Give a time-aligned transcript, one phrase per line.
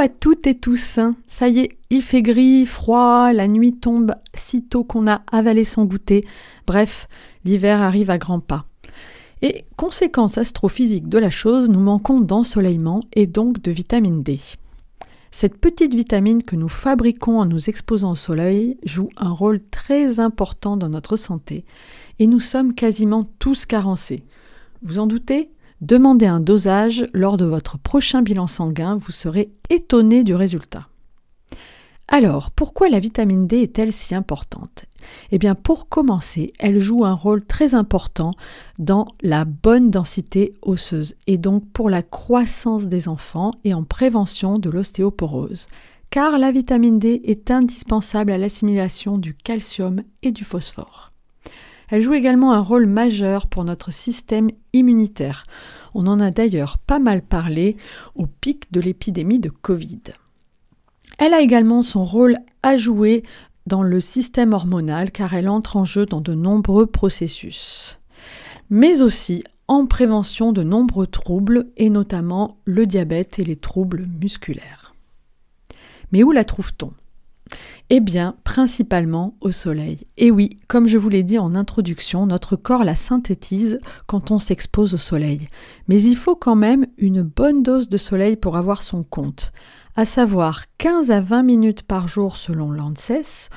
[0.00, 0.98] à toutes et tous.
[1.26, 5.84] Ça y est, il fait gris, froid, la nuit tombe sitôt qu'on a avalé son
[5.84, 6.26] goûter.
[6.66, 7.06] Bref,
[7.44, 8.64] l'hiver arrive à grands pas.
[9.42, 14.40] Et conséquence astrophysique de la chose, nous manquons d'ensoleillement et donc de vitamine D.
[15.30, 20.18] Cette petite vitamine que nous fabriquons en nous exposant au soleil joue un rôle très
[20.18, 21.64] important dans notre santé
[22.18, 24.24] et nous sommes quasiment tous carencés.
[24.82, 25.50] Vous en doutez
[25.80, 30.88] Demandez un dosage lors de votre prochain bilan sanguin, vous serez étonné du résultat.
[32.06, 34.84] Alors, pourquoi la vitamine D est-elle si importante?
[35.30, 38.32] Eh bien, pour commencer, elle joue un rôle très important
[38.78, 44.58] dans la bonne densité osseuse et donc pour la croissance des enfants et en prévention
[44.58, 45.66] de l'ostéoporose.
[46.10, 51.10] Car la vitamine D est indispensable à l'assimilation du calcium et du phosphore.
[51.90, 55.44] Elle joue également un rôle majeur pour notre système immunitaire.
[55.92, 57.76] On en a d'ailleurs pas mal parlé
[58.14, 60.00] au pic de l'épidémie de Covid.
[61.18, 63.24] Elle a également son rôle à jouer
[63.66, 67.98] dans le système hormonal car elle entre en jeu dans de nombreux processus,
[68.70, 74.94] mais aussi en prévention de nombreux troubles et notamment le diabète et les troubles musculaires.
[76.12, 76.92] Mais où la trouve-t-on?
[77.88, 80.06] Eh bien, principalement au soleil.
[80.16, 84.38] Et oui, comme je vous l'ai dit en introduction, notre corps la synthétise quand on
[84.38, 85.46] s'expose au soleil.
[85.88, 89.52] Mais il faut quand même une bonne dose de soleil pour avoir son compte,
[89.96, 93.48] à savoir 15 à 20 minutes par jour selon l'ANSES,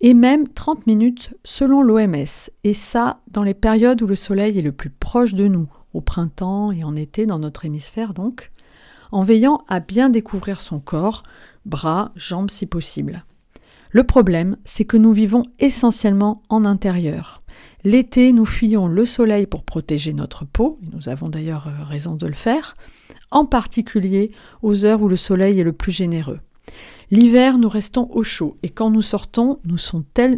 [0.00, 2.50] et même 30 minutes selon l'OMS.
[2.64, 6.00] Et ça, dans les périodes où le soleil est le plus proche de nous, au
[6.00, 8.52] printemps et en été dans notre hémisphère donc,
[9.12, 11.22] en veillant à bien découvrir son corps,
[11.64, 13.24] bras, jambes si possible.
[13.90, 17.42] Le problème, c'est que nous vivons essentiellement en intérieur.
[17.84, 22.16] L'été, nous fuyons le soleil pour protéger notre peau, et nous avons d'ailleurs euh, raison
[22.16, 22.76] de le faire,
[23.30, 24.30] en particulier
[24.62, 26.40] aux heures où le soleil est le plus généreux.
[27.12, 29.78] L'hiver, nous restons au chaud, et quand nous sortons, nous,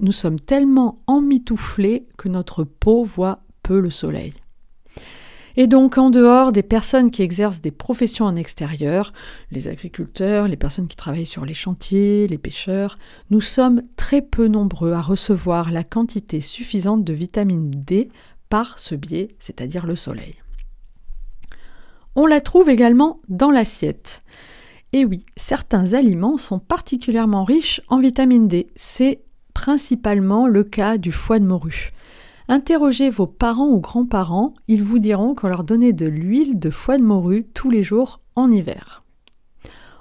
[0.00, 4.34] nous sommes tellement emmitouflés que notre peau voit peu le soleil.
[5.60, 9.12] Et donc en dehors des personnes qui exercent des professions en extérieur,
[9.50, 12.96] les agriculteurs, les personnes qui travaillent sur les chantiers, les pêcheurs,
[13.28, 18.08] nous sommes très peu nombreux à recevoir la quantité suffisante de vitamine D
[18.48, 20.36] par ce biais, c'est-à-dire le soleil.
[22.16, 24.22] On la trouve également dans l'assiette.
[24.94, 28.66] Et oui, certains aliments sont particulièrement riches en vitamine D.
[28.76, 29.20] C'est
[29.52, 31.90] principalement le cas du foie de morue.
[32.50, 36.98] Interrogez vos parents ou grands-parents, ils vous diront qu'on leur donnait de l'huile de foie
[36.98, 39.04] de morue tous les jours en hiver.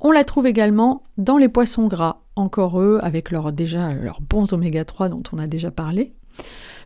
[0.00, 4.84] On la trouve également dans les poissons gras, encore eux, avec déjà leurs bons oméga
[4.84, 6.14] 3 dont on a déjà parlé.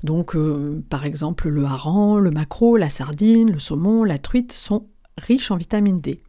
[0.04, 4.84] Donc, euh, par exemple, le hareng, le maquereau, la sardine, le saumon, la truite sont
[5.16, 6.20] riches en vitamine D.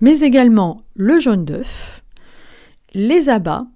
[0.00, 2.02] Mais également le jaune d'œuf,
[2.94, 3.66] les abats,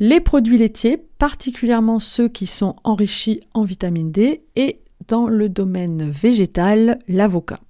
[0.00, 6.08] les produits laitiers, particulièrement ceux qui sont enrichis en vitamine D, et dans le domaine
[6.10, 7.60] végétal, l'avocat.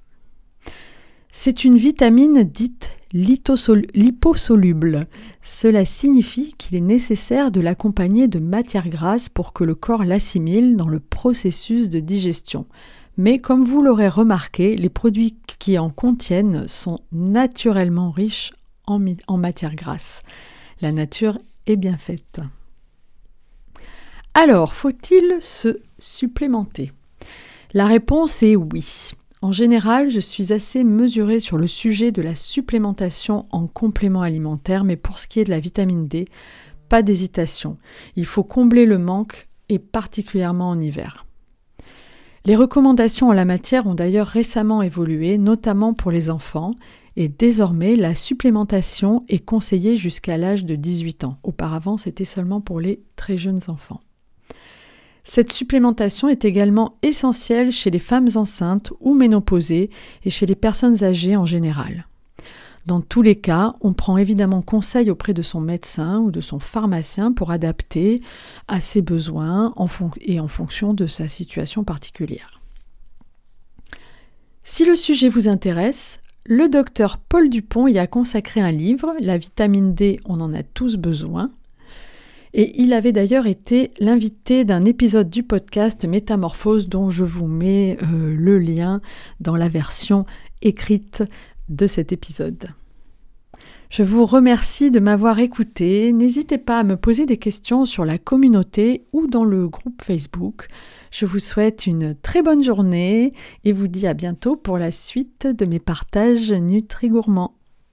[1.33, 5.07] C'est une vitamine dite liposoluble.
[5.43, 10.77] Cela signifie qu'il est nécessaire de l'accompagner de matières grasses pour que le corps l'assimile
[10.77, 12.67] dans le processus de digestion.
[13.17, 18.51] Mais comme vous l'aurez remarqué, les produits qui en contiennent sont naturellement riches
[18.87, 20.23] en, en matières grasses.
[20.81, 21.39] La nature
[21.77, 22.41] bien faite.
[24.35, 26.93] Alors, faut-il se supplémenter?
[27.73, 29.13] La réponse est oui.
[29.43, 34.85] En général, je suis assez mesurée sur le sujet de la supplémentation en complément alimentaire,
[34.85, 36.27] mais pour ce qui est de la vitamine D,
[36.89, 37.79] pas d'hésitation.
[38.17, 41.27] Il faut combler le manque, et particulièrement en hiver.
[42.47, 46.73] Les recommandations en la matière ont d'ailleurs récemment évolué, notamment pour les enfants,
[47.17, 51.39] et désormais la supplémentation est conseillée jusqu'à l'âge de 18 ans.
[51.43, 54.01] Auparavant, c'était seulement pour les très jeunes enfants.
[55.23, 59.91] Cette supplémentation est également essentielle chez les femmes enceintes ou ménopausées
[60.25, 62.07] et chez les personnes âgées en général.
[62.91, 66.59] Dans tous les cas, on prend évidemment conseil auprès de son médecin ou de son
[66.59, 68.21] pharmacien pour adapter
[68.67, 69.73] à ses besoins
[70.21, 72.61] et en fonction de sa situation particulière.
[74.65, 79.39] Si le sujet vous intéresse, le docteur Paul Dupont y a consacré un livre, La
[79.39, 81.53] vitamine D, on en a tous besoin.
[82.55, 87.99] Et il avait d'ailleurs été l'invité d'un épisode du podcast Métamorphose dont je vous mets
[88.03, 89.01] euh, le lien
[89.39, 90.27] dans la version
[90.61, 91.23] écrite
[91.69, 92.75] de cet épisode.
[93.91, 96.13] Je vous remercie de m'avoir écouté.
[96.13, 100.69] N'hésitez pas à me poser des questions sur la communauté ou dans le groupe Facebook.
[101.11, 103.33] Je vous souhaite une très bonne journée
[103.65, 107.60] et vous dis à bientôt pour la suite de mes partages Nutri Gourmands.